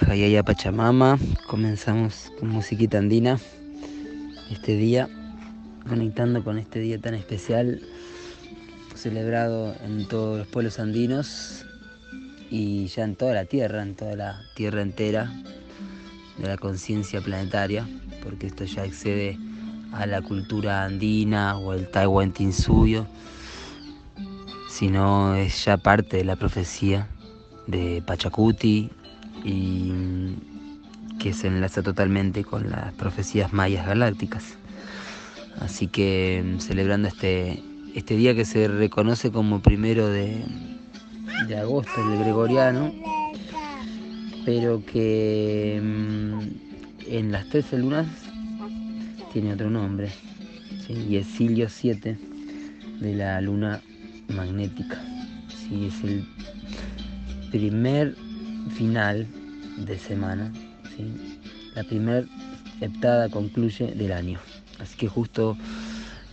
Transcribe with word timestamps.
Jayaya 0.00 0.42
Pachamama. 0.42 1.18
Comenzamos 1.46 2.32
con 2.38 2.48
musiquita 2.48 2.98
andina 2.98 3.38
este 4.50 4.76
día, 4.76 5.08
conectando 5.88 6.42
con 6.42 6.58
este 6.58 6.80
día 6.80 7.00
tan 7.00 7.14
especial, 7.14 7.80
celebrado 8.94 9.74
en 9.84 10.06
todos 10.08 10.38
los 10.38 10.46
pueblos 10.48 10.78
andinos 10.78 11.64
y 12.50 12.86
ya 12.86 13.04
en 13.04 13.14
toda 13.14 13.34
la 13.34 13.44
tierra, 13.44 13.82
en 13.82 13.94
toda 13.94 14.16
la 14.16 14.40
tierra 14.56 14.82
entera 14.82 15.32
de 16.38 16.48
la 16.48 16.56
conciencia 16.56 17.20
planetaria, 17.20 17.86
porque 18.22 18.48
esto 18.48 18.64
ya 18.64 18.84
excede 18.84 19.38
a 19.92 20.06
la 20.06 20.20
cultura 20.22 20.84
andina 20.84 21.56
o 21.58 21.72
el 21.72 21.88
Taiwan 21.88 22.32
Tinsuyo 22.32 23.06
sino 24.74 25.36
es 25.36 25.64
ya 25.64 25.76
parte 25.76 26.16
de 26.16 26.24
la 26.24 26.34
profecía 26.34 27.06
de 27.68 28.02
Pachacuti 28.04 28.90
y 29.44 29.92
que 31.18 31.32
se 31.32 31.46
enlaza 31.46 31.82
totalmente 31.82 32.44
con 32.44 32.70
las 32.70 32.92
profecías 32.94 33.52
mayas 33.52 33.86
galácticas. 33.86 34.56
Así 35.60 35.86
que 35.86 36.42
mm, 36.44 36.58
celebrando 36.58 37.08
este, 37.08 37.62
este 37.94 38.16
día 38.16 38.34
que 38.34 38.44
se 38.44 38.66
reconoce 38.68 39.30
como 39.30 39.60
primero 39.60 40.08
de, 40.08 40.44
de 41.48 41.56
agosto, 41.56 41.92
el 41.96 42.18
gregoriano, 42.18 42.92
pero 44.44 44.84
que 44.84 45.80
mm, 45.82 46.40
en 47.06 47.32
las 47.32 47.48
13 47.48 47.78
lunas 47.78 48.06
tiene 49.32 49.52
otro 49.52 49.70
nombre, 49.70 50.10
y 50.88 51.16
es 51.16 51.26
Silio 51.26 51.68
7 51.68 52.18
de 53.00 53.14
la 53.14 53.40
luna 53.40 53.80
magnética. 54.28 55.00
Sí, 55.48 55.86
es 55.86 56.04
el 56.04 56.26
primer 57.50 58.16
final 58.70 59.26
de 59.78 59.98
semana. 59.98 60.52
La 61.74 61.84
primer 61.84 62.26
heptada 62.80 63.28
concluye 63.28 63.92
del 63.94 64.12
año. 64.12 64.38
Así 64.78 64.96
que 64.96 65.08
justo 65.08 65.56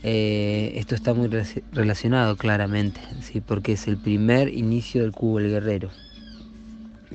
eh, 0.04 0.74
esto 0.76 0.96
está 0.96 1.14
muy 1.14 1.30
relacionado 1.72 2.36
claramente, 2.36 3.00
¿sí? 3.22 3.42
porque 3.42 3.74
es 3.74 3.88
el 3.88 3.98
primer 3.98 4.50
inicio 4.50 5.04
del 5.04 5.12
cubo 5.12 5.40
del 5.40 5.52
guerrero. 5.52 5.90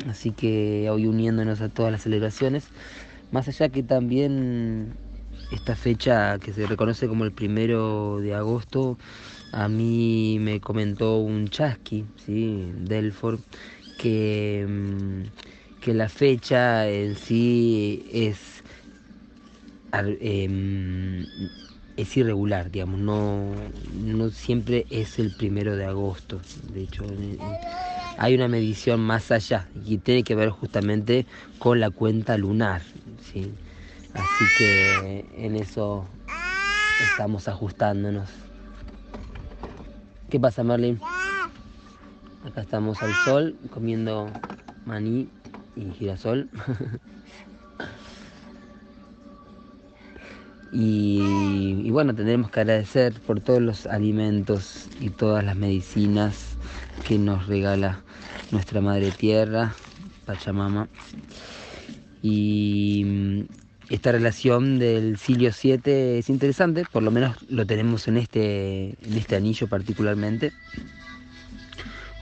Así 0.08 0.30
que 0.30 0.88
hoy 0.90 1.06
uniéndonos 1.06 1.60
a 1.60 1.68
todas 1.68 1.90
las 1.90 2.02
celebraciones, 2.02 2.68
más 3.32 3.48
allá 3.48 3.68
que 3.70 3.82
también 3.82 4.94
esta 5.50 5.74
fecha 5.74 6.38
que 6.38 6.52
se 6.52 6.66
reconoce 6.66 7.08
como 7.08 7.24
el 7.24 7.32
primero 7.32 8.18
de 8.20 8.34
agosto, 8.34 8.98
a 9.52 9.68
mí 9.68 10.38
me 10.40 10.60
comentó 10.60 11.18
un 11.18 11.48
chasqui, 11.48 12.04
¿sí? 12.24 12.70
Delford, 12.80 13.40
que, 13.96 14.66
mm, 14.68 15.22
que 15.80 15.94
la 15.94 16.08
fecha 16.08 16.88
en 16.88 17.16
sí 17.16 18.06
es, 18.12 18.62
em, 19.92 21.26
es 21.96 22.16
irregular, 22.16 22.70
digamos, 22.70 23.00
no, 23.00 23.54
no 23.94 24.30
siempre 24.30 24.86
es 24.90 25.18
el 25.18 25.30
primero 25.30 25.76
de 25.76 25.86
agosto. 25.86 26.40
De 26.72 26.82
hecho, 26.82 27.04
hay 28.18 28.34
una 28.34 28.48
medición 28.48 29.00
más 29.00 29.30
allá 29.30 29.68
y 29.84 29.98
tiene 29.98 30.22
que 30.22 30.34
ver 30.34 30.50
justamente 30.50 31.26
con 31.58 31.80
la 31.80 31.90
cuenta 31.90 32.36
lunar. 32.36 32.82
¿sí? 33.32 33.50
Así 34.14 34.44
que 34.58 35.24
en 35.38 35.56
eso 35.56 36.06
estamos 37.10 37.48
ajustándonos. 37.48 38.28
¿Qué 40.28 40.40
pasa, 40.40 40.64
Merlin? 40.64 41.00
Acá 42.46 42.60
estamos 42.60 43.02
al 43.02 43.12
sol 43.24 43.56
comiendo 43.70 44.30
maní 44.84 45.28
y 45.74 45.90
girasol. 45.90 46.48
y, 50.72 51.90
bueno, 51.90 52.14
tendremos 52.14 52.52
que 52.52 52.60
agradecer 52.60 53.14
por 53.14 53.40
todos 53.40 53.60
los 53.60 53.86
alimentos 53.86 54.88
y 55.00 55.10
todas 55.10 55.44
las 55.44 55.56
medicinas 55.56 56.56
que 57.08 57.18
nos 57.18 57.48
regala 57.48 58.02
nuestra 58.52 58.80
Madre 58.80 59.10
Tierra, 59.10 59.74
Pachamama. 60.24 60.86
Y 62.22 63.44
esta 63.90 64.12
relación 64.12 64.78
del 64.78 65.18
Silio 65.18 65.52
7 65.52 66.18
es 66.18 66.30
interesante, 66.30 66.84
por 66.92 67.02
lo 67.02 67.10
menos 67.10 67.38
lo 67.50 67.66
tenemos 67.66 68.06
en 68.06 68.18
este, 68.18 68.90
en 69.04 69.16
este 69.16 69.34
anillo 69.34 69.66
particularmente. 69.66 70.52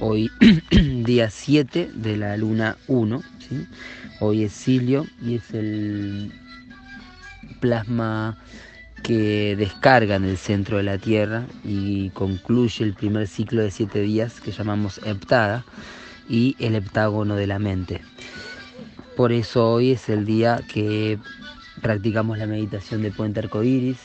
Hoy 0.01 0.29
día 1.05 1.31
7 1.31 1.93
de 1.95 2.17
la 2.17 2.37
luna 2.37 2.77
1, 2.89 3.23
hoy 4.19 4.43
es 4.43 4.53
Silio 4.53 5.07
y 5.23 5.37
es 5.37 5.55
el 5.55 6.33
plasma 7.61 8.37
que 9.05 9.55
descarga 9.55 10.17
en 10.17 10.25
el 10.25 10.37
centro 10.37 10.79
de 10.79 10.83
la 10.83 10.99
Tierra 10.99 11.47
y 11.63 12.11
concluye 12.11 12.85
el 12.85 12.95
primer 12.95 13.29
ciclo 13.29 13.63
de 13.63 13.71
siete 13.71 14.01
días 14.01 14.41
que 14.41 14.51
llamamos 14.51 15.01
heptada 15.05 15.65
y 16.29 16.57
el 16.59 16.75
heptágono 16.75 17.37
de 17.37 17.47
la 17.47 17.61
mente. 17.61 18.01
Por 19.17 19.31
eso 19.31 19.75
hoy 19.75 19.93
es 19.93 20.09
el 20.09 20.25
día 20.25 20.61
que 20.73 21.21
practicamos 21.83 22.37
la 22.39 22.49
meditación 22.49 23.01
de 23.03 23.13
puente 23.13 23.39
arcoíris, 23.39 23.99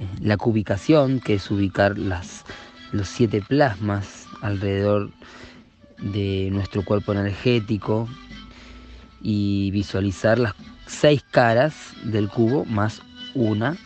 eh, 0.00 0.08
la 0.20 0.36
cubicación, 0.36 1.20
que 1.20 1.34
es 1.34 1.48
ubicar 1.48 1.96
las, 1.96 2.44
los 2.90 3.06
siete 3.06 3.40
plasmas 3.40 4.15
alrededor 4.42 5.10
de 5.98 6.48
nuestro 6.52 6.84
cuerpo 6.84 7.12
energético 7.12 8.08
y 9.20 9.70
visualizar 9.70 10.38
las 10.38 10.54
seis 10.86 11.24
caras 11.30 11.92
del 12.04 12.28
cubo 12.28 12.64
más 12.64 13.02
una, 13.34 13.76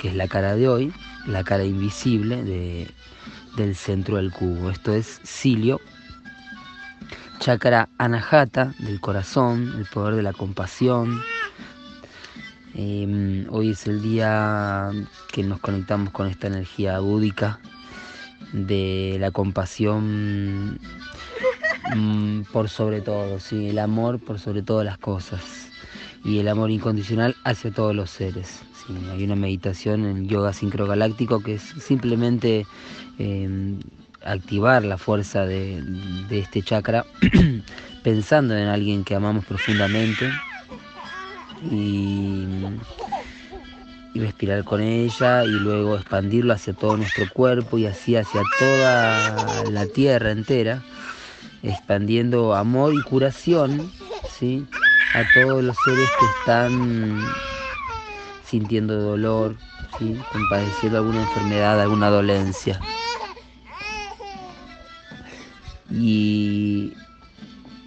que 0.00 0.08
es 0.08 0.14
la 0.14 0.28
cara 0.28 0.54
de 0.56 0.68
hoy, 0.68 0.92
la 1.26 1.44
cara 1.44 1.64
invisible 1.64 2.42
de, 2.42 2.90
del 3.56 3.74
centro 3.76 4.16
del 4.16 4.32
cubo. 4.32 4.70
Esto 4.70 4.92
es 4.92 5.20
Silio, 5.22 5.80
chakra 7.38 7.88
anahata 7.98 8.74
del 8.78 9.00
corazón, 9.00 9.74
el 9.78 9.86
poder 9.86 10.16
de 10.16 10.22
la 10.22 10.32
compasión, 10.32 11.22
Em, 12.74 13.46
hoy 13.50 13.70
es 13.70 13.86
el 13.86 14.00
día 14.00 14.90
que 15.32 15.42
nos 15.42 15.58
conectamos 15.58 16.12
con 16.12 16.28
esta 16.28 16.46
energía 16.46 17.00
búdica 17.00 17.58
de 18.52 19.16
la 19.20 19.30
compasión 19.30 20.78
mm, 21.94 22.42
por 22.52 22.68
sobre 22.68 23.00
todo, 23.00 23.40
¿sí? 23.40 23.68
el 23.68 23.78
amor 23.78 24.18
por 24.18 24.38
sobre 24.38 24.62
todas 24.62 24.84
las 24.84 24.98
cosas 24.98 25.68
y 26.24 26.38
el 26.38 26.48
amor 26.48 26.70
incondicional 26.70 27.36
hacia 27.44 27.70
todos 27.70 27.94
los 27.94 28.10
seres. 28.10 28.62
Hay 29.12 29.22
una 29.22 29.36
meditación 29.36 30.04
en 30.04 30.28
yoga 30.28 30.52
sincrogaláctico 30.52 31.40
que 31.42 31.54
es 31.54 31.62
simplemente 31.62 32.66
em, 33.18 33.78
activar 34.24 34.84
la 34.84 34.98
fuerza 34.98 35.46
de 35.46 35.82
este 36.30 36.62
chakra 36.62 37.06
pensando 38.02 38.56
en 38.56 38.66
alguien 38.66 39.04
que 39.04 39.14
amamos 39.14 39.44
profundamente 39.44 40.28
y, 41.70 42.46
respirar 44.18 44.64
con 44.64 44.80
ella 44.80 45.44
y 45.44 45.50
luego 45.50 45.96
expandirlo 45.96 46.52
hacia 46.52 46.72
todo 46.72 46.96
nuestro 46.96 47.26
cuerpo 47.32 47.78
y 47.78 47.86
así 47.86 48.16
hacia 48.16 48.42
toda 48.58 49.70
la 49.70 49.86
tierra 49.86 50.32
entera, 50.32 50.82
expandiendo 51.62 52.54
amor 52.54 52.94
y 52.94 53.02
curación 53.02 53.90
¿sí? 54.38 54.66
a 55.14 55.24
todos 55.34 55.62
los 55.62 55.76
seres 55.84 56.08
que 56.18 56.26
están 56.40 57.24
sintiendo 58.44 59.00
dolor, 59.00 59.56
¿sí? 59.98 60.18
padeciendo 60.50 60.98
alguna 60.98 61.22
enfermedad, 61.22 61.80
alguna 61.80 62.10
dolencia. 62.10 62.80
Y 65.92 66.94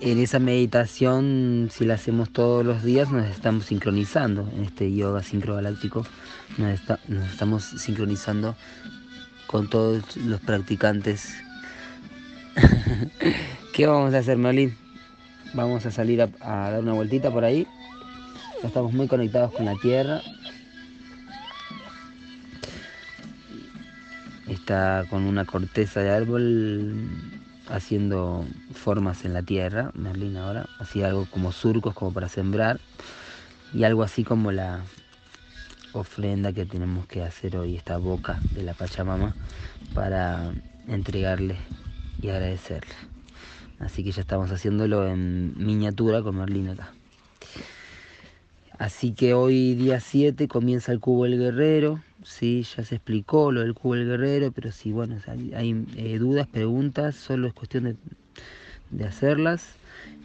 en 0.05 0.19
esa 0.19 0.37
meditación, 0.37 1.69
si 1.71 1.85
la 1.85 1.93
hacemos 1.93 2.29
todos 2.29 2.65
los 2.65 2.83
días, 2.83 3.09
nos 3.09 3.25
estamos 3.27 3.65
sincronizando 3.65 4.49
en 4.53 4.65
este 4.65 4.93
yoga 4.93 5.23
sincrogaláctico, 5.23 6.05
nos, 6.57 6.81
estamos 7.31 7.63
sincronizando 7.63 8.55
con 9.47 9.69
todos 9.69 10.17
los 10.17 10.41
practicantes. 10.41 11.33
¿Qué 13.73 13.87
vamos 13.87 14.13
a 14.13 14.17
hacer, 14.17 14.37
Merlin? 14.37 14.75
Vamos 15.53 15.85
a 15.85 15.91
salir 15.91 16.21
a, 16.21 16.27
dar 16.41 16.81
una 16.81 16.93
vueltita 16.93 17.31
por 17.31 17.45
ahí. 17.45 17.65
Estamos 18.61 18.91
muy 18.91 19.07
conectados 19.07 19.53
con 19.53 19.65
la 19.65 19.75
tierra. 19.75 20.21
Está 24.49 25.05
con 25.09 25.23
una 25.23 25.45
corteza 25.45 26.01
de 26.01 26.09
árbol 26.09 27.32
haciendo 27.73 28.45
formas 28.73 29.25
en 29.25 29.33
la 29.33 29.41
tierra, 29.41 29.91
Merlín 29.95 30.37
ahora, 30.37 30.69
hacía 30.79 31.07
algo 31.07 31.25
como 31.25 31.51
surcos 31.51 31.95
como 31.95 32.13
para 32.13 32.29
sembrar 32.29 32.79
y 33.73 33.83
algo 33.83 34.03
así 34.03 34.23
como 34.23 34.51
la 34.51 34.83
ofrenda 35.91 36.53
que 36.53 36.65
tenemos 36.65 37.07
que 37.07 37.23
hacer 37.23 37.57
hoy, 37.57 37.75
esta 37.75 37.97
boca 37.97 38.39
de 38.51 38.61
la 38.61 38.75
Pachamama, 38.75 39.35
para 39.95 40.53
entregarle 40.87 41.57
y 42.21 42.29
agradecerle. 42.29 42.93
Así 43.79 44.03
que 44.03 44.11
ya 44.11 44.21
estamos 44.21 44.51
haciéndolo 44.51 45.07
en 45.07 45.53
miniatura 45.57 46.21
con 46.21 46.37
Merlín 46.37 46.69
acá. 46.69 46.93
Así 48.77 49.13
que 49.13 49.33
hoy 49.33 49.73
día 49.73 49.99
7 49.99 50.47
comienza 50.47 50.91
el 50.91 50.99
cubo 50.99 51.23
del 51.23 51.39
guerrero, 51.39 52.03
sí, 52.23 52.63
ya 52.75 52.83
se 52.83 52.95
explicó 52.95 53.51
lo 53.51 53.61
del 53.61 53.73
cubo 53.73 53.95
del 53.95 54.07
guerrero, 54.07 54.51
pero 54.51 54.71
si 54.71 54.91
bueno, 54.91 55.17
hay, 55.27 55.85
eh, 55.95 56.17
dudas, 56.17 56.47
preguntas, 56.47 57.15
solo 57.15 57.47
es 57.47 57.53
cuestión 57.53 57.97
de, 58.91 59.05
hacerlas. 59.05 59.75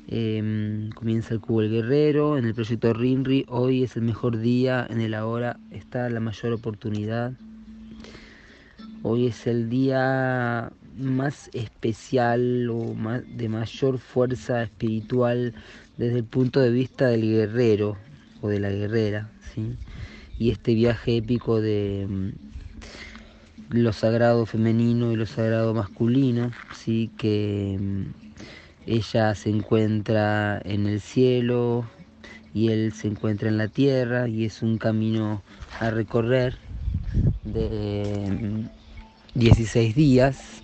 Em, 0.08 0.90
comienza 0.90 1.34
el 1.34 1.40
cubo 1.40 1.60
del 1.60 1.70
guerrero, 1.70 2.38
en 2.38 2.46
el 2.46 2.54
proyecto 2.54 2.92
RINRI, 2.92 3.44
hoy 3.48 3.84
es 3.84 3.96
el 3.96 4.02
mejor 4.02 4.38
día, 4.38 4.86
en 4.88 5.00
el 5.00 5.14
ahora 5.14 5.58
está 5.70 6.08
la 6.08 6.20
mayor 6.20 6.52
oportunidad. 6.52 7.32
Hoy 9.02 9.26
es 9.26 9.46
el 9.46 9.68
día 9.68 10.72
más 10.98 11.50
especial 11.52 12.68
o 12.70 12.94
más, 12.94 13.22
de 13.36 13.48
mayor 13.48 13.98
fuerza 13.98 14.62
espiritual 14.62 15.54
desde 15.96 16.18
el 16.18 16.24
punto 16.24 16.60
de 16.60 16.70
vista 16.70 17.06
del 17.06 17.22
guerrero 17.22 17.96
o 18.40 18.48
de 18.48 18.60
la 18.60 18.70
guerrera, 18.70 19.30
¿sí? 19.54 19.76
Y 20.38 20.50
este 20.50 20.74
viaje 20.74 21.16
épico 21.16 21.60
de 21.60 22.06
mm, 22.08 22.30
lo 23.70 23.92
sagrado 23.92 24.46
femenino 24.46 25.12
y 25.12 25.16
lo 25.16 25.26
sagrado 25.26 25.74
masculino, 25.74 26.52
¿sí? 26.72 27.10
que 27.18 27.76
mm, 27.78 28.02
ella 28.86 29.34
se 29.34 29.50
encuentra 29.50 30.60
en 30.64 30.86
el 30.86 31.00
cielo 31.00 31.84
y 32.54 32.70
él 32.70 32.92
se 32.92 33.08
encuentra 33.08 33.48
en 33.48 33.58
la 33.58 33.68
tierra 33.68 34.28
y 34.28 34.44
es 34.44 34.62
un 34.62 34.78
camino 34.78 35.42
a 35.80 35.90
recorrer 35.90 36.56
de 37.44 38.68
16 39.34 39.94
mm, 39.94 39.98
días 39.98 40.62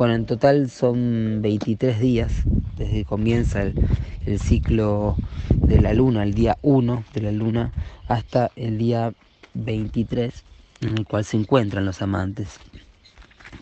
bueno, 0.00 0.14
en 0.14 0.24
total 0.24 0.70
son 0.70 1.42
23 1.42 2.00
días 2.00 2.32
desde 2.78 2.90
que 2.90 3.04
comienza 3.04 3.60
el, 3.60 4.40
ciclo 4.40 5.14
de 5.54 5.78
la 5.78 5.92
luna, 5.92 6.22
el 6.22 6.32
día 6.32 6.56
1 6.62 7.04
de 7.12 7.20
la 7.20 7.32
luna, 7.32 7.70
hasta 8.08 8.50
el 8.56 8.78
día 8.78 9.12
23 9.52 10.32
en 10.80 10.96
el 10.96 11.04
cual 11.04 11.26
se 11.26 11.36
encuentran 11.36 11.84
los 11.84 12.00
amantes. 12.00 12.58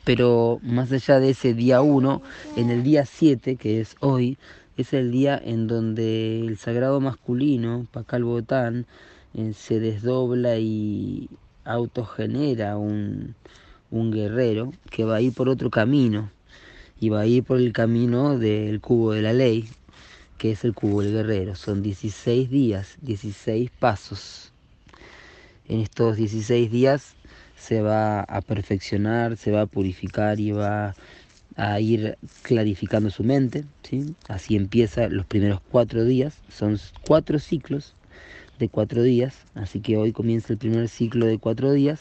Pero 0.04 0.60
más 0.62 0.92
allá 0.92 1.18
de 1.18 1.30
ese 1.30 1.54
día 1.54 1.80
1, 1.82 2.22
en 2.54 2.70
el 2.70 2.84
día 2.84 3.04
7, 3.04 3.56
que 3.56 3.80
es 3.80 3.96
hoy, 3.98 4.38
es 4.76 4.92
el 4.92 5.10
día 5.10 5.42
en 5.44 5.66
donde 5.66 6.38
el 6.38 6.56
sagrado 6.56 7.00
masculino, 7.00 7.88
Pacal 7.90 8.22
Botán, 8.22 8.86
eh, 9.34 9.54
se 9.54 9.80
desdobla 9.80 10.56
y 10.60 11.30
autogenera 11.64 12.76
un, 12.76 13.34
un 13.90 14.10
guerrero 14.10 14.72
que 14.90 15.04
va 15.04 15.16
a 15.16 15.20
ir 15.20 15.32
por 15.32 15.48
otro 15.48 15.70
camino 15.70 16.30
y 17.00 17.08
va 17.08 17.20
a 17.20 17.26
ir 17.26 17.44
por 17.44 17.58
el 17.58 17.72
camino 17.72 18.38
del 18.38 18.80
cubo 18.80 19.12
de 19.12 19.22
la 19.22 19.32
ley, 19.32 19.68
que 20.36 20.52
es 20.52 20.64
el 20.64 20.74
cubo 20.74 21.02
del 21.02 21.12
guerrero. 21.12 21.54
Son 21.54 21.82
16 21.82 22.50
días, 22.50 22.96
16 23.02 23.70
pasos. 23.78 24.52
En 25.68 25.80
estos 25.80 26.16
16 26.16 26.70
días 26.70 27.14
se 27.56 27.82
va 27.82 28.20
a 28.20 28.40
perfeccionar, 28.40 29.36
se 29.36 29.50
va 29.50 29.62
a 29.62 29.66
purificar 29.66 30.40
y 30.40 30.52
va 30.52 30.94
a 31.56 31.80
ir 31.80 32.16
clarificando 32.42 33.10
su 33.10 33.24
mente. 33.24 33.64
¿sí? 33.82 34.14
Así 34.28 34.56
empieza 34.56 35.08
los 35.08 35.26
primeros 35.26 35.60
cuatro 35.70 36.04
días. 36.04 36.34
Son 36.48 36.78
cuatro 37.06 37.38
ciclos 37.38 37.94
de 38.58 38.68
cuatro 38.68 39.02
días. 39.02 39.36
Así 39.54 39.80
que 39.80 39.96
hoy 39.96 40.12
comienza 40.12 40.52
el 40.52 40.58
primer 40.58 40.88
ciclo 40.88 41.26
de 41.26 41.38
cuatro 41.38 41.72
días 41.72 42.00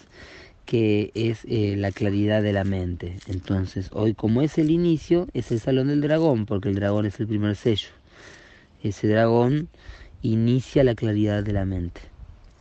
que 0.68 1.12
es 1.16 1.46
eh, 1.46 1.75
la 1.78 1.94
claridad 1.94 2.44
de 2.44 2.52
la 2.52 2.66
mente. 2.66 3.22
Entonces, 3.25 3.90
hoy 3.94 4.14
como 4.14 4.42
es 4.42 4.58
el 4.58 4.69
inicio, 4.69 5.28
es 5.34 5.50
el 5.50 5.62
salón 5.62 5.88
del 5.88 6.02
dragón, 6.02 6.46
porque 6.46 6.68
el 6.68 6.75
dragón 6.75 7.06
es 7.06 7.19
el 7.22 7.25
primer 7.25 7.56
sello. 7.56 7.88
Ese 8.84 9.08
dragón 9.08 9.69
inicia 10.22 10.84
la 10.84 10.94
claridad 10.94 11.42
de 11.42 11.54
la 11.54 11.64
mente. 11.64 12.02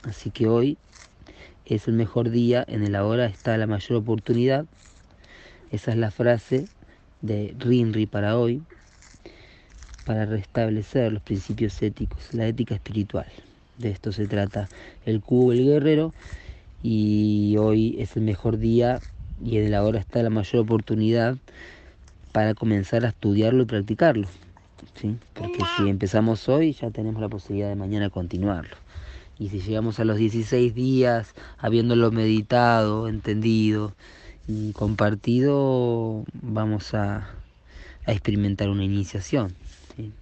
Así 0.05 0.31
que 0.31 0.47
hoy 0.47 0.79
es 1.65 1.89
el 1.89 1.95
mejor 1.95 2.31
día, 2.31 2.65
en 2.69 2.85
el 2.85 2.95
ahora 2.95 3.27
está 3.27 3.59
la 3.59 3.67
mayor 3.67 3.99
oportunidad. 3.99 4.67
Esa 5.73 5.91
es 5.91 5.97
la 5.97 6.13
frase 6.13 6.69
de 7.23 7.57
Rinri 7.59 8.07
para 8.07 8.39
hoy, 8.39 8.63
para 10.05 10.27
restablecer 10.27 11.13
los 11.13 11.23
principios 11.23 11.83
éticos, 11.83 12.33
la 12.33 12.47
ética 12.47 12.77
espiritual. 12.77 13.27
De 13.79 13.91
esto 13.91 14.13
se 14.13 14.29
trata 14.29 14.71
el 15.05 15.21
cubo 15.21 15.51
el 15.51 15.65
guerrero 15.65 16.15
y 16.83 17.57
hoy 17.59 17.97
es 17.99 18.17
el 18.17 18.23
mejor 18.23 18.59
día 18.59 19.01
y 19.45 19.59
en 19.59 19.67
el 19.67 19.75
ahora 19.75 19.99
está 19.99 20.23
la 20.23 20.31
mayor 20.31 20.63
oportunidad 20.63 21.37
para 22.33 22.55
comenzar 22.55 23.05
a 23.05 23.09
estudiarlo 23.09 23.63
y 23.63 23.67
practicarlo. 23.67 24.29
¿sí? 25.01 25.17
Porque 25.35 25.59
si 25.77 25.89
empezamos 25.89 26.49
hoy 26.49 26.73
ya 26.73 26.91
tenemos 26.91 27.21
la 27.21 27.29
posibilidad 27.29 27.69
de 27.69 27.77
mañana 27.77 28.11
continuarlo. 28.11 28.77
Y 29.39 29.51
si 29.51 29.61
llegamos 29.61 30.01
a 30.01 30.05
los 30.05 30.17
16 30.17 30.75
días 30.75 31.35
habiéndolo 31.59 32.11
meditado, 32.11 33.09
entendido 33.09 33.93
y 34.49 34.73
compartido, 34.73 36.25
vamos 36.33 36.95
a, 36.95 37.29
a 38.07 38.13
experimentar 38.13 38.71
una 38.71 38.85
iniciación. 38.85 39.55
¿sí? 39.97 40.13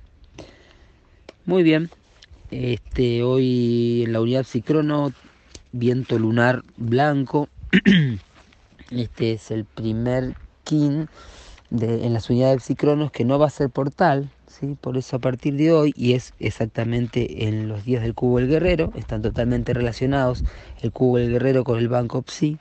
Muy 1.47 1.63
bien, 1.63 1.91
este, 2.51 3.23
hoy 3.23 4.05
en 4.05 4.13
la 4.13 4.21
unidad 4.21 4.45
Psicrono 4.45 5.13
viento 5.75 6.19
lunar 6.19 6.63
blanco. 6.77 7.49
Este 8.91 9.33
es 9.33 9.51
el 9.51 9.65
primer 9.65 10.35
kin 10.63 11.09
de, 11.71 12.07
en 12.07 12.13
las 12.13 12.31
unidades 12.31 12.63
psicronos 12.63 13.11
que 13.11 13.25
no 13.25 13.39
va 13.39 13.47
a 13.47 13.51
ser 13.51 13.71
portal, 13.71 14.31
¿sí? 14.47 14.77
por 14.81 14.97
eso 14.97 15.17
a 15.17 15.19
partir 15.19 15.57
de 15.57 15.73
hoy, 15.73 15.93
y 15.97 16.13
es 16.13 16.33
exactamente 16.39 17.49
en 17.49 17.67
los 17.67 17.85
días 17.85 18.03
del 18.03 18.15
cubo 18.15 18.39
del 18.39 18.49
guerrero, 18.49 18.93
están 18.95 19.23
totalmente 19.23 19.75
relacionados 19.75 20.45
el 20.81 20.93
cubo 20.93 21.17
del 21.17 21.31
guerrero 21.31 21.65
con 21.65 21.79
el 21.79 21.89
banco 21.89 22.23
psi. 22.25 22.59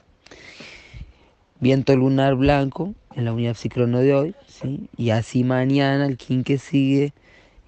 Viento 1.59 1.95
lunar 1.95 2.35
blanco 2.35 2.95
en 3.15 3.25
la 3.25 3.33
unidad 3.33 3.55
psicrono 3.55 3.99
de 3.99 4.15
hoy, 4.15 4.35
¿sí? 4.47 4.89
y 4.97 5.11
así 5.11 5.43
mañana 5.43 6.07
el 6.07 6.17
kin 6.17 6.43
que 6.43 6.57
sigue, 6.57 7.13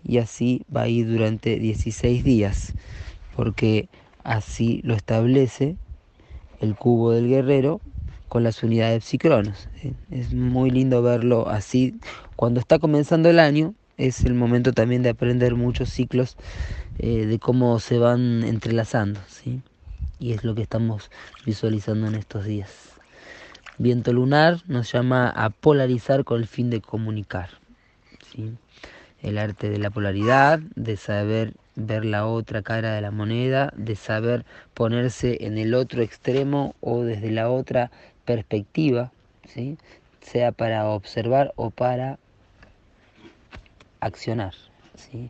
y 0.03 0.17
así 0.17 0.65
va 0.75 0.83
a 0.83 0.87
ir 0.87 1.07
durante 1.07 1.59
16 1.59 2.23
días, 2.23 2.73
porque 3.35 3.89
Así 4.25 4.81
lo 4.83 4.95
establece 4.95 5.77
el 6.59 6.75
cubo 6.75 7.11
del 7.11 7.27
guerrero 7.27 7.79
con 8.27 8.43
las 8.43 8.63
unidades 8.63 9.05
psicronos. 9.05 9.69
Es 10.09 10.33
muy 10.33 10.71
lindo 10.71 11.03
verlo 11.03 11.47
así. 11.47 11.99
Cuando 12.35 12.59
está 12.59 12.79
comenzando 12.79 13.29
el 13.29 13.39
año, 13.39 13.75
es 13.97 14.25
el 14.25 14.33
momento 14.33 14.73
también 14.73 15.03
de 15.03 15.09
aprender 15.09 15.53
muchos 15.53 15.91
ciclos 15.91 16.37
eh, 16.97 17.27
de 17.27 17.37
cómo 17.37 17.79
se 17.79 17.99
van 17.99 18.43
entrelazando. 18.43 19.19
¿sí? 19.27 19.61
Y 20.17 20.33
es 20.33 20.43
lo 20.43 20.55
que 20.55 20.63
estamos 20.63 21.11
visualizando 21.45 22.07
en 22.07 22.15
estos 22.15 22.45
días. 22.45 22.93
Viento 23.77 24.11
lunar 24.11 24.63
nos 24.65 24.91
llama 24.91 25.29
a 25.29 25.51
polarizar 25.51 26.23
con 26.23 26.41
el 26.41 26.47
fin 26.47 26.71
de 26.71 26.81
comunicar. 26.81 27.49
¿sí? 28.33 28.53
El 29.21 29.37
arte 29.37 29.69
de 29.69 29.77
la 29.77 29.91
polaridad, 29.91 30.57
de 30.75 30.97
saber 30.97 31.53
ver 31.75 32.05
la 32.05 32.25
otra 32.25 32.61
cara 32.61 32.93
de 32.93 33.01
la 33.01 33.11
moneda, 33.11 33.71
de 33.75 33.95
saber 33.95 34.45
ponerse 34.73 35.45
en 35.45 35.57
el 35.57 35.73
otro 35.73 36.01
extremo 36.01 36.75
o 36.81 37.03
desde 37.03 37.31
la 37.31 37.49
otra 37.49 37.91
perspectiva, 38.23 39.11
¿sí? 39.47 39.77
sea 40.21 40.51
para 40.51 40.89
observar 40.89 41.53
o 41.55 41.69
para 41.69 42.17
accionar. 43.99 44.53
¿sí? 44.95 45.29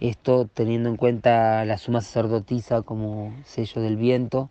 Esto 0.00 0.48
teniendo 0.52 0.88
en 0.88 0.96
cuenta 0.96 1.64
la 1.64 1.78
suma 1.78 2.00
sacerdotisa 2.00 2.82
como 2.82 3.34
sello 3.44 3.80
del 3.82 3.96
viento, 3.96 4.50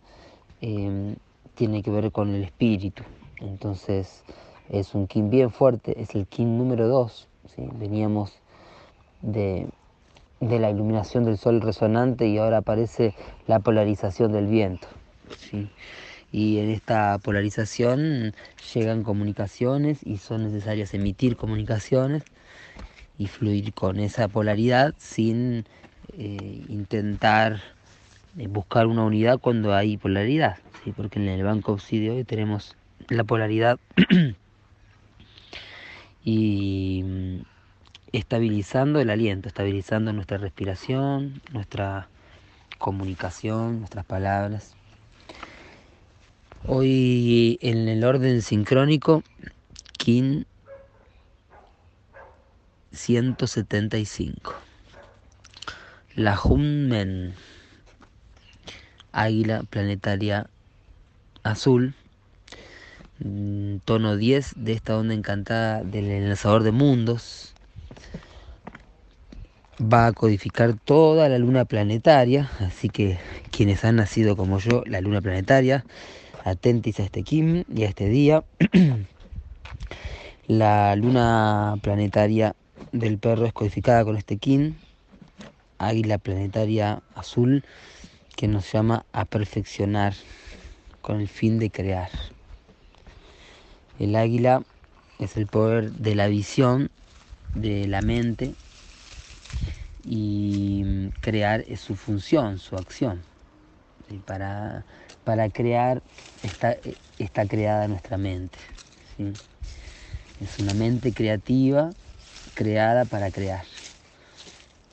em, 0.62 1.16
tiene 1.56 1.84
que 1.84 1.92
ver 1.92 2.12
con 2.12 2.34
el 2.34 2.44
espíritu. 2.44 3.04
Entonces 3.38 4.24
es 4.70 4.96
un 4.96 5.08
kin 5.08 5.30
bien 5.30 5.52
fuerte, 5.52 6.02
es 6.02 6.16
el 6.16 6.26
kin 6.28 6.58
número 6.58 6.88
2. 6.88 7.28
¿sí? 7.56 7.68
Veníamos 7.74 8.34
de 9.22 9.68
de 10.42 10.60
la 10.60 10.70
iluminación 10.72 11.24
del 11.24 11.38
sol 11.38 11.62
resonante 11.62 12.28
y 12.28 12.38
ahora 12.38 12.58
aparece 12.58 13.14
la 13.48 13.60
polarización 13.60 14.34
del 14.34 14.48
viento. 14.48 14.88
Y 16.32 16.58
en 16.58 16.70
esta 16.72 17.18
polarización 17.20 18.34
llegan 18.74 19.04
comunicaciones 19.04 20.00
y 20.06 20.18
son 20.18 20.44
necesarias 20.44 20.94
emitir 20.94 21.38
comunicaciones 21.38 22.24
y 23.18 23.28
fluir 23.28 23.74
con 23.74 24.00
esa 24.00 24.28
polaridad 24.28 24.96
sin 24.98 25.66
eh, 26.18 26.66
intentar 26.70 27.62
eh, 28.38 28.48
buscar 28.48 28.88
una 28.88 29.04
unidad 29.04 29.40
cuando 29.40 29.76
hay 29.76 29.98
polaridad, 29.98 30.58
porque 30.96 31.20
en 31.20 31.28
el 31.28 31.44
banco 31.44 31.78
de 31.92 32.10
hoy 32.10 32.24
tenemos 32.24 32.76
la 33.10 33.24
polaridad 33.24 33.78
y 36.24 37.44
estabilizando 38.14 39.00
el 39.00 39.10
aliento, 39.10 39.48
estabilizando 39.48 40.14
nuestra 40.14 40.38
respiración, 40.38 41.42
nuestra 41.52 42.08
comunicación, 42.78 43.80
nuestras 43.80 44.06
palabras. 44.06 44.76
Hoy 46.68 47.58
en 47.62 47.88
el 47.88 48.04
orden 48.04 48.42
sincrónico, 48.42 49.24
Kin 49.98 50.46
175. 52.92 54.54
La 56.16 56.40
Hunmen, 56.40 57.34
águila 59.12 59.64
planetaria 59.64 60.50
azul, 61.44 61.96
mm, 63.20 63.78
tono 63.86 64.18
10 64.18 64.54
de 64.58 64.74
esta 64.74 64.98
onda 64.98 65.14
encantada 65.14 65.84
del 65.84 66.06
enlazador 66.06 66.64
de 66.64 66.72
mundos. 66.72 67.51
Va 69.84 70.06
a 70.06 70.14
codificar 70.14 70.76
toda 70.76 71.28
la 71.28 71.40
luna 71.40 71.66
planetaria, 71.66 72.52
así 72.60 72.90
que 72.90 73.18
quienes 73.52 73.84
han 73.84 73.96
nacido 73.96 74.38
como 74.38 74.60
yo, 74.60 74.84
la 74.86 75.02
luna 75.02 75.22
planetaria, 75.22 75.86
atentis 76.44 77.00
a 77.00 77.04
este 77.04 77.24
Kim 77.24 77.64
y 77.68 77.84
a 77.84 77.88
este 77.88 78.08
día. 78.08 78.44
la 80.48 80.96
luna 80.96 81.78
planetaria 81.82 82.56
del 82.92 83.18
perro 83.18 83.48
es 83.48 83.54
codificada 83.54 84.06
con 84.06 84.18
este 84.18 84.38
Kim, 84.38 84.76
águila 85.80 86.20
planetaria 86.20 87.02
azul, 87.16 87.64
que 88.36 88.48
nos 88.48 88.72
llama 88.72 89.06
a 89.14 89.26
perfeccionar 89.26 90.14
con 91.02 91.22
el 91.22 91.28
fin 91.28 91.58
de 91.58 91.72
crear. 91.72 92.12
El 93.98 94.16
águila 94.16 94.62
es 95.18 95.38
el 95.38 95.48
poder 95.48 95.92
de 95.92 96.14
la 96.14 96.28
visión, 96.28 96.92
de 97.56 97.88
la 97.88 98.02
mente, 98.02 98.54
y 100.04 101.10
crear 101.22 101.64
es 101.68 101.80
su 101.80 101.96
función, 101.96 102.58
su 102.58 102.78
acción. 102.78 103.22
Para, 104.26 104.84
para, 105.24 105.50
crear 105.50 106.02
está, 106.44 106.76
está, 107.18 107.46
creada 107.46 107.88
nuestra 107.88 108.18
mente. 108.18 108.58
Es 110.42 110.60
una 110.60 110.74
mente 110.74 111.14
creativa 111.14 111.92
creada 112.56 113.06
para 113.06 113.32
crear. 113.32 113.64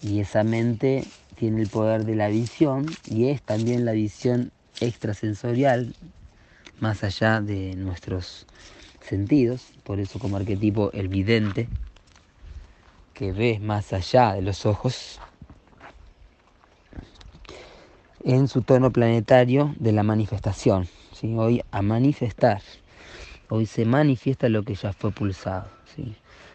Y 0.02 0.20
esa 0.20 0.44
mente 0.44 1.04
tiene 1.34 1.62
el 1.62 1.68
poder 1.68 2.04
de 2.04 2.14
la 2.14 2.28
visión 2.28 2.96
y 3.10 3.28
es 3.28 3.42
también 3.42 3.84
la 3.84 3.92
visión 3.92 4.52
extrasensorial 4.80 5.94
más 6.80 7.02
allá 7.02 7.40
de 7.40 7.74
nuestros 7.74 8.46
sentidos, 9.00 9.72
por 9.84 10.00
eso 10.00 10.18
como 10.18 10.36
arquetipo 10.36 10.90
el 10.92 11.08
vidente, 11.08 11.68
que 13.18 13.32
ve 13.32 13.58
más 13.60 13.92
allá 13.92 14.34
de 14.34 14.42
los 14.42 14.64
ojos, 14.64 15.18
en 18.22 18.46
su 18.46 18.62
tono 18.62 18.92
planetario 18.92 19.74
de 19.80 19.90
la 19.90 20.04
manifestación. 20.04 20.86
¿sí? 21.12 21.34
Hoy 21.36 21.60
a 21.72 21.82
manifestar, 21.82 22.62
hoy 23.48 23.66
se 23.66 23.84
manifiesta 23.84 24.48
lo 24.48 24.62
que 24.62 24.76
ya 24.76 24.92
fue 24.92 25.10
pulsado. 25.10 25.66
¿sí? 25.96 26.14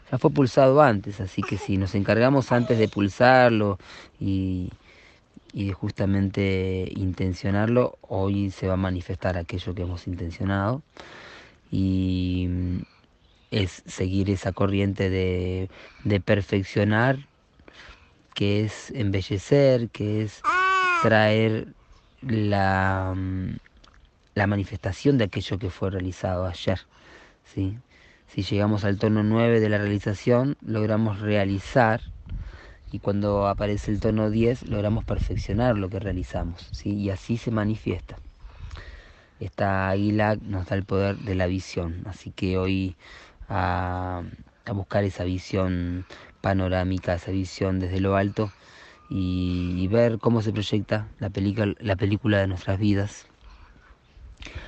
Ya 0.09 0.17
fue 0.17 0.29
pulsado 0.29 0.81
antes, 0.81 1.19
así 1.19 1.41
que 1.41 1.57
si 1.57 1.75
nos 1.75 1.95
encargamos 1.95 2.53
antes 2.53 2.79
de 2.79 2.87
pulsarlo 2.87 3.77
y, 4.17 4.69
y 5.51 5.73
justamente 5.73 6.89
intencionarlo, 6.95 7.97
hoy 8.03 8.51
se 8.51 8.67
va 8.67 8.75
a 8.75 8.77
manifestar 8.77 9.37
aquello 9.37 9.75
que 9.75 9.81
hemos 9.81 10.07
intencionado 10.07 10.81
y 11.69 12.47
es 13.53 13.83
seguir 13.85 14.31
esa 14.31 14.51
corriente 14.51 15.11
de, 15.11 15.69
de 16.03 16.19
perfeccionar, 16.19 17.19
que 18.33 18.65
es 18.65 18.89
embellecer, 18.91 19.89
que 19.89 20.23
es 20.23 20.41
traer 21.03 21.67
la, 22.21 23.13
mm, 23.15 23.57
la 24.33 24.47
manifestación 24.47 25.19
de 25.19 25.25
aquello 25.25 25.59
que 25.59 25.69
fue 25.69 25.91
realizado 25.91 26.47
ayer. 26.47 26.79
¿sí? 27.45 27.77
Si 28.27 28.41
llegamos 28.41 28.85
al 28.85 28.97
tono 28.97 29.21
9 29.21 29.59
de 29.59 29.69
la 29.69 29.77
realización, 29.77 30.57
logramos 30.65 31.19
realizar 31.19 32.01
y 32.91 32.99
cuando 32.99 33.47
aparece 33.47 33.91
el 33.91 33.99
tono 33.99 34.31
10 34.31 34.67
logramos 34.67 35.03
perfeccionar 35.03 35.77
lo 35.77 35.89
que 35.89 35.99
realizamos, 35.99 36.69
¿sí? 36.71 36.95
y 36.95 37.11
así 37.11 37.37
se 37.37 37.51
manifiesta. 37.51 38.17
Esta 39.39 39.89
águila 39.89 40.37
nos 40.41 40.67
da 40.67 40.75
el 40.75 40.85
poder 40.85 41.17
de 41.17 41.35
la 41.35 41.45
visión, 41.45 42.01
así 42.05 42.31
que 42.31 42.57
hoy 42.57 42.95
a, 43.53 44.23
buscar 44.73 45.03
esa 45.03 45.23
visión 45.23 46.05
panorámica, 46.41 47.13
esa 47.13 47.31
visión 47.31 47.79
desde 47.79 47.99
lo 47.99 48.15
alto 48.15 48.51
y, 49.09 49.87
ver 49.87 50.17
cómo 50.17 50.41
se 50.41 50.51
proyecta 50.51 51.07
la, 51.19 51.29
película, 51.29 51.73
la 51.79 51.95
película 51.95 52.39
de 52.39 52.47
nuestras 52.47 52.79
vidas, 52.79 53.27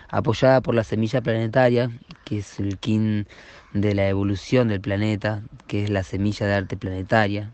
apoyada 0.10 0.62
por 0.62 0.75
la 0.75 0.84
semilla 0.84 1.22
planetaria, 1.22 1.89
que 2.25 2.39
es 2.39 2.60
el 2.60 2.77
kin 2.77 3.27
de 3.74 3.96
la 3.96 4.08
evolución 4.08 4.68
del 4.68 4.82
planeta, 4.82 5.42
que 5.68 5.84
es 5.84 5.89
la 5.89 6.04
semilla 6.04 6.46
de 6.46 6.54
arte 6.54 6.77
planetaria, 6.77 7.51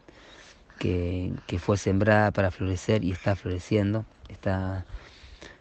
que, 0.77 1.59
fue 1.59 1.77
sembrada 1.77 2.31
para 2.31 2.51
florecer 2.51 3.03
y 3.03 3.11
está 3.11 3.35
floreciendo. 3.35 4.05
Esta 4.29 4.85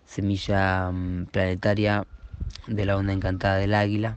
semilla 0.06 0.90
mm, 0.90 1.26
planetaria 1.26 2.06
de 2.66 2.86
la 2.86 2.96
onda 2.96 3.12
encantada 3.12 3.56
del 3.56 3.74
águila. 3.74 4.16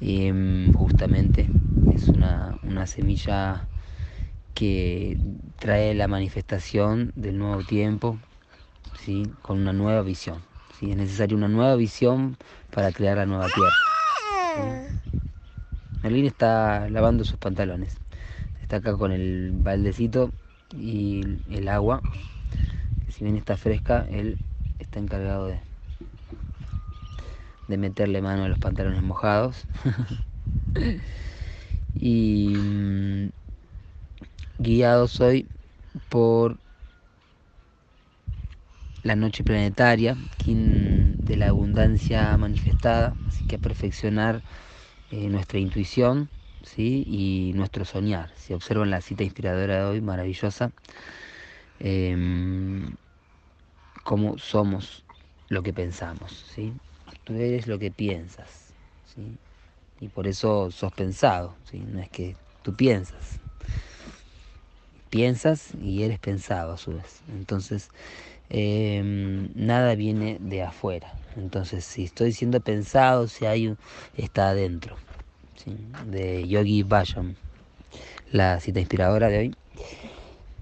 Mm, 0.00 0.72
justamente 0.74 1.48
es 1.94 2.08
una, 2.08 2.86
semilla 2.86 3.66
que 4.54 5.18
trae 5.58 5.94
la 5.94 6.06
manifestación 6.06 7.12
del 7.16 7.38
nuevo 7.38 7.62
tiempo, 7.64 8.18
¿sí? 9.00 9.30
con 9.42 9.58
una 9.60 9.72
nueva 9.72 10.02
visión. 10.02 10.42
¿sí? 10.78 10.90
Es 10.90 10.96
necesaria 10.96 11.36
una 11.36 11.48
nueva 11.48 11.76
visión 11.76 12.36
para 12.70 12.92
crear 12.92 13.16
la 13.16 13.26
nueva 13.26 13.46
tierra. 13.46 14.84
Merlín 16.02 16.26
está 16.26 16.88
lavando 16.90 17.24
sus 17.24 17.38
pantalones. 17.38 17.96
Está 18.62 18.76
acá 18.76 18.96
con 18.96 19.12
el 19.12 19.52
baldecito 19.52 20.30
y 20.76 21.22
el 21.50 21.68
agua. 21.68 22.02
Si 23.08 23.24
bien 23.24 23.36
está 23.36 23.56
fresca, 23.56 24.06
él 24.10 24.38
está 24.78 24.98
encargado 24.98 25.46
de, 25.46 25.60
de 27.66 27.78
meterle 27.78 28.22
mano 28.22 28.44
a 28.44 28.48
los 28.48 28.58
pantalones 28.58 29.02
mojados. 29.02 29.68
y 31.94 32.58
mm, 32.60 33.30
guiado 34.58 35.08
soy 35.08 35.48
por 36.08 36.60
la 39.02 39.16
noche 39.16 39.44
planetaria, 39.44 40.16
de 41.18 41.36
la 41.36 41.48
abundancia 41.48 42.36
manifestada, 42.38 43.16
así 43.26 43.44
que 43.46 43.56
a 43.56 43.58
perfeccionar 43.58 44.44
eh, 45.10 45.28
nuestra 45.28 45.58
intuición 45.58 46.30
¿sí? 46.62 47.04
y 47.06 47.52
nuestro 47.54 47.84
soñar. 47.84 48.32
Si 48.36 48.54
observan 48.54 48.90
la 48.90 49.00
cita 49.00 49.24
inspiradora 49.24 49.76
de 49.78 49.84
hoy, 49.84 50.00
maravillosa, 50.00 50.72
eh, 51.78 52.16
cómo 54.02 54.38
somos 54.38 55.04
lo 55.48 55.62
que 55.62 55.72
pensamos. 55.74 56.32
¿sí? 56.54 56.74
Tú 57.26 57.34
eres 57.34 57.66
lo 57.66 57.80
que 57.80 57.90
piensas. 57.90 58.72
¿sí? 59.12 59.36
Y 60.00 60.06
por 60.06 60.28
eso 60.28 60.70
sos 60.70 60.92
pensado, 60.92 61.56
¿sí? 61.68 61.80
no 61.80 62.00
es 62.00 62.08
que 62.08 62.36
tú 62.62 62.76
piensas. 62.76 63.40
Piensas 65.10 65.72
y 65.82 66.04
eres 66.04 66.20
pensado 66.20 66.74
a 66.74 66.78
su 66.78 66.92
vez. 66.92 67.22
Entonces, 67.28 67.88
em, 68.48 69.48
nada 69.56 69.96
viene 69.96 70.38
de 70.38 70.62
afuera. 70.62 71.12
Entonces, 71.36 71.84
si 71.84 72.04
estoy 72.04 72.30
siendo 72.30 72.60
pensado, 72.60 73.26
si 73.26 73.44
hay 73.44 73.66
un, 73.66 73.78
está 74.16 74.50
adentro 74.50 74.96
de 76.06 76.46
Yogi 76.46 76.84
Bhajan, 76.84 77.36
la 78.30 78.60
cita 78.60 78.78
inspiradora 78.78 79.28
de 79.28 79.38
hoy. 79.38 79.56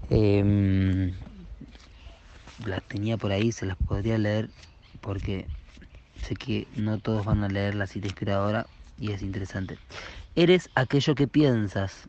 Em, 0.09 1.13
la 2.65 2.79
tenía 2.79 3.17
por 3.17 3.31
ahí, 3.31 3.51
se 3.51 3.67
las 3.67 3.77
podría 3.77 4.17
leer 4.17 4.49
porque 5.01 5.45
sé 6.25 6.35
que 6.35 6.67
no 6.75 6.97
todos 6.97 7.25
van 7.25 7.43
a 7.43 7.47
leer 7.47 7.75
la 7.75 7.87
cita 7.87 8.07
inspiradora 8.07 8.65
y 8.99 9.11
es 9.11 9.21
interesante. 9.21 9.77
Eres 10.35 10.69
aquello 10.75 11.13
que 11.15 11.27
piensas. 11.27 12.07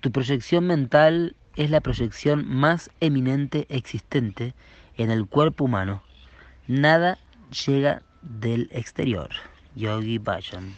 Tu 0.00 0.12
proyección 0.12 0.66
mental 0.66 1.34
es 1.56 1.70
la 1.70 1.80
proyección 1.80 2.46
más 2.46 2.90
eminente 3.00 3.66
existente 3.70 4.54
en 4.96 5.10
el 5.10 5.26
cuerpo 5.26 5.64
humano. 5.64 6.02
Nada 6.66 7.18
llega 7.66 8.02
del 8.22 8.68
exterior. 8.72 9.30
Yogi 9.74 10.18
Bhajan. 10.18 10.74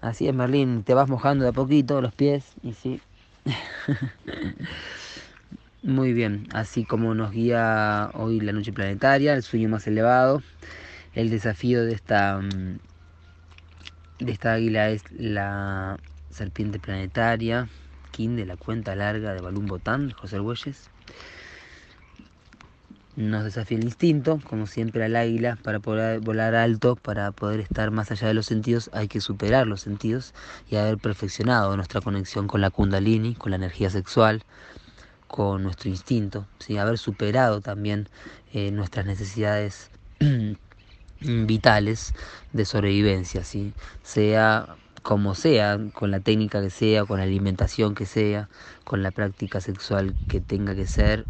Así 0.00 0.28
es, 0.28 0.34
Merlín, 0.34 0.84
te 0.84 0.94
vas 0.94 1.08
mojando 1.08 1.42
de 1.42 1.50
a 1.50 1.52
poquito 1.52 2.00
los 2.00 2.14
pies 2.14 2.52
y 2.62 2.72
sí. 2.74 3.00
Muy 5.88 6.12
bien, 6.12 6.46
así 6.52 6.84
como 6.84 7.14
nos 7.14 7.32
guía 7.32 8.10
hoy 8.12 8.40
la 8.40 8.52
noche 8.52 8.74
planetaria, 8.74 9.32
el 9.32 9.42
sueño 9.42 9.70
más 9.70 9.86
elevado, 9.86 10.42
el 11.14 11.30
desafío 11.30 11.82
de 11.82 11.94
esta 11.94 12.38
mm, 12.42 12.78
de 14.18 14.30
esta 14.30 14.52
águila 14.52 14.90
es 14.90 15.10
la 15.12 15.96
serpiente 16.28 16.78
planetaria, 16.78 17.70
King 18.10 18.36
de 18.36 18.44
la 18.44 18.58
cuenta 18.58 18.94
larga 18.96 19.32
de 19.32 19.40
Balún 19.40 19.64
Botán, 19.64 20.10
José 20.10 20.38
Güelles. 20.38 20.90
nos 23.16 23.44
desafía 23.44 23.78
el 23.78 23.84
instinto, 23.84 24.40
como 24.44 24.66
siempre 24.66 25.02
al 25.06 25.16
águila, 25.16 25.56
para 25.62 25.80
poder 25.80 26.20
volar 26.20 26.54
alto, 26.54 26.96
para 26.96 27.32
poder 27.32 27.60
estar 27.60 27.90
más 27.92 28.10
allá 28.10 28.28
de 28.28 28.34
los 28.34 28.44
sentidos, 28.44 28.90
hay 28.92 29.08
que 29.08 29.22
superar 29.22 29.66
los 29.66 29.80
sentidos 29.80 30.34
y 30.68 30.76
haber 30.76 30.98
perfeccionado 30.98 31.74
nuestra 31.76 32.02
conexión 32.02 32.46
con 32.46 32.60
la 32.60 32.68
kundalini, 32.68 33.34
con 33.34 33.52
la 33.52 33.56
energía 33.56 33.88
sexual, 33.88 34.42
con 35.28 35.62
nuestro 35.62 35.90
instinto, 35.90 36.46
¿sí? 36.58 36.78
haber 36.78 36.98
superado 36.98 37.60
también 37.60 38.08
eh, 38.52 38.72
nuestras 38.72 39.06
necesidades 39.06 39.90
vitales 41.20 42.14
de 42.52 42.64
sobrevivencia, 42.64 43.44
¿sí? 43.44 43.72
sea 44.02 44.76
como 45.02 45.34
sea, 45.34 45.78
con 45.92 46.10
la 46.10 46.20
técnica 46.20 46.60
que 46.60 46.70
sea, 46.70 47.04
con 47.04 47.18
la 47.18 47.24
alimentación 47.24 47.94
que 47.94 48.06
sea, 48.06 48.48
con 48.84 49.02
la 49.02 49.10
práctica 49.10 49.60
sexual 49.60 50.16
que 50.26 50.40
tenga 50.40 50.74
que 50.74 50.86
ser, 50.86 51.26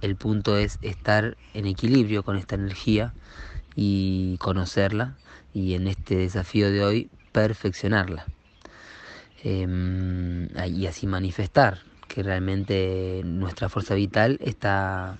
el 0.00 0.16
punto 0.16 0.56
es 0.56 0.78
estar 0.82 1.36
en 1.54 1.66
equilibrio 1.66 2.22
con 2.22 2.36
esta 2.36 2.56
energía 2.56 3.14
y 3.74 4.36
conocerla 4.38 5.18
y 5.52 5.74
en 5.74 5.86
este 5.86 6.16
desafío 6.16 6.70
de 6.70 6.84
hoy 6.84 7.10
perfeccionarla 7.32 8.28
em, 9.42 10.48
y 10.66 10.86
así 10.86 11.06
manifestar 11.06 11.89
que 12.12 12.24
realmente 12.24 13.22
nuestra 13.24 13.68
fuerza 13.68 13.94
vital 13.94 14.38
está 14.40 15.16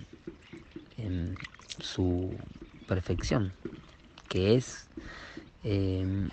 en 0.98 1.36
su 1.78 2.36
perfección, 2.88 3.52
que 4.28 4.56
es, 4.56 4.88
em, 5.62 6.28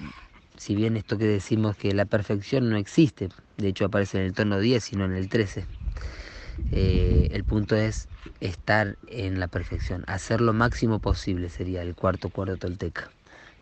si 0.58 0.76
bien 0.76 0.98
esto 0.98 1.20
que 1.20 1.26
decimos 1.26 1.78
que 1.78 1.94
la 1.94 2.06
perfección 2.06 2.70
no 2.72 2.78
existe, 2.78 3.30
de 3.58 3.68
hecho 3.68 3.86
aparece 3.86 4.18
en 4.18 4.26
el 4.26 4.34
tono 4.34 4.60
10, 4.60 4.84
sino 4.84 5.06
en 5.06 5.14
el 5.14 5.30
13, 5.30 5.66
eh, 6.72 7.28
el 7.32 7.44
punto 7.44 7.76
es 7.76 8.08
estar 8.42 8.98
en 9.10 9.40
la 9.40 9.48
perfección, 9.48 10.04
hacer 10.08 10.42
lo 10.42 10.54
máximo 10.54 10.98
posible 10.98 11.50
sería 11.50 11.84
el 11.84 11.94
cuarto 11.94 12.30
cuarto 12.30 12.58
tolteca, 12.58 13.12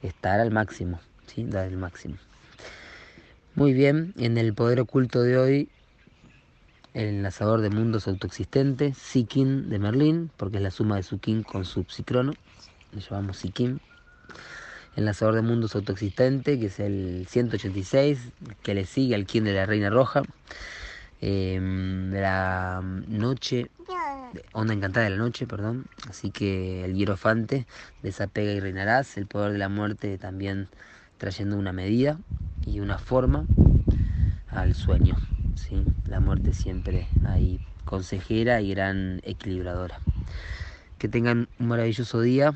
estar 0.02 0.40
al 0.40 0.52
máximo, 0.52 1.02
dar 1.36 1.68
el 1.68 1.76
máximo. 1.76 2.16
Muy 3.54 3.74
bien, 3.74 4.14
en 4.18 4.38
el 4.38 4.54
poder 4.54 4.80
oculto 4.80 5.22
de 5.22 5.38
hoy, 5.38 5.70
el 6.96 7.10
enlazador 7.10 7.60
de 7.60 7.70
mundos 7.70 8.08
autoexistente, 8.08 8.94
Sikin 8.94 9.70
de 9.70 9.80
Merlín, 9.80 10.32
porque 10.38 10.58
es 10.58 10.64
la 10.64 10.72
suma 10.72 10.96
de 10.96 11.04
su 11.04 11.20
Kin 11.20 11.44
con 11.44 11.66
su 11.66 11.84
psicrono, 11.84 12.34
le 12.94 13.02
llamamos 13.02 13.38
Sikin. 13.38 13.82
Enlazador 14.96 15.36
de 15.36 15.42
mundos 15.42 15.76
autoexistente, 15.76 16.58
que 16.58 16.68
es 16.68 16.80
el 16.80 17.28
186, 17.28 18.32
que 18.64 18.74
le 18.74 18.86
sigue 18.86 19.14
al 19.14 19.26
Kin 19.26 19.44
de 19.44 19.54
la 19.54 19.66
Reina 19.66 19.90
Roja 19.90 20.24
de 21.20 22.10
la 22.14 22.82
noche, 22.82 23.70
onda 24.54 24.74
encantada 24.74 25.04
de 25.04 25.10
la 25.10 25.18
noche, 25.18 25.48
perdón. 25.48 25.88
Así 26.10 26.32
que 26.32 26.86
el 26.86 26.96
hierofante 26.96 27.68
desapega 28.04 28.54
y 28.54 28.62
reinarás, 28.62 29.18
el 29.18 29.28
poder 29.28 29.52
de 29.52 29.58
la 29.58 29.68
muerte 29.68 30.18
también 30.18 30.70
trayendo 31.18 31.58
una 31.58 31.74
medida 31.74 32.20
y 32.66 32.80
una 32.80 33.00
forma 33.00 33.46
al 34.48 34.76
sueño. 34.76 35.18
¿Sí? 35.56 35.84
La 36.08 36.20
muerte 36.20 36.54
siempre 36.54 37.08
ahí 37.26 37.60
consejera 37.86 38.62
y 38.62 38.72
gran 38.72 39.22
equilibradora. 39.24 40.00
Que 40.98 41.08
tengan 41.08 41.48
un 41.60 41.68
maravilloso 41.68 42.22
día. 42.22 42.54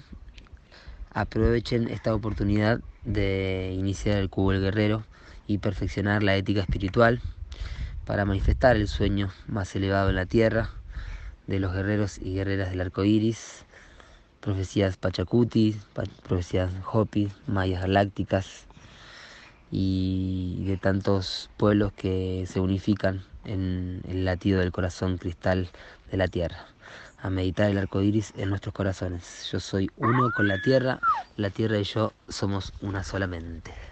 Aprovechen 1.12 1.90
esta 1.90 2.14
oportunidad 2.14 2.82
de 3.04 3.74
iniciar 3.78 4.18
el 4.18 4.30
cubo 4.30 4.52
del 4.52 4.62
guerrero 4.62 5.04
y 5.48 5.58
perfeccionar 5.58 6.22
la 6.22 6.36
ética 6.36 6.62
espiritual 6.62 7.22
para 8.06 8.26
manifestar 8.26 8.76
el 8.76 8.88
sueño 8.88 9.32
más 9.48 9.76
elevado 9.76 10.10
en 10.10 10.16
la 10.16 10.26
tierra 10.26 10.70
de 11.48 11.60
los 11.60 11.74
guerreros 11.74 12.20
y 12.20 12.36
guerreras 12.36 12.70
del 12.70 12.82
arco 12.82 13.04
iris, 13.04 13.66
profecías 14.40 14.98
Pachacuti, 14.98 15.76
profecías 16.24 16.72
Hopi, 16.92 17.32
mayas 17.48 17.82
galácticas 17.82 18.68
y 19.72 20.64
de 20.66 20.78
tantos 20.78 21.50
pueblos 21.58 21.94
que 21.94 22.46
se 22.48 22.60
unifican 22.60 23.24
en 23.46 24.02
el 24.08 24.26
latido 24.26 24.60
del 24.60 24.72
corazón 24.72 25.18
cristal 25.18 25.70
de 26.12 26.18
la 26.18 26.28
tierra. 26.28 26.66
A 27.22 27.30
meditar 27.30 27.70
el 27.70 27.78
arco 27.78 28.02
iris 28.02 28.34
en 28.38 28.50
nuestros 28.50 28.74
corazones. 28.74 29.50
Yo 29.52 29.60
soy 29.60 29.90
uno 29.98 30.32
con 30.36 30.48
la 30.48 30.62
tierra, 30.62 31.00
la 31.36 31.50
tierra 31.50 31.78
y 31.78 31.84
yo 31.84 32.14
somos 32.30 32.74
una 32.82 33.04
solamente. 33.04 33.89